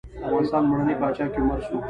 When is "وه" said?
1.69-1.79